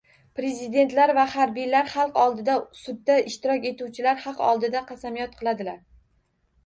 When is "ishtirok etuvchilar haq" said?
3.33-4.43